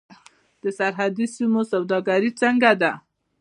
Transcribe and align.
د 0.63 0.65
سرحدي 0.77 1.25
سیمو 1.35 1.61
سوداګري 1.71 2.31
څنګه 2.41 2.71
ده؟ 2.81 2.91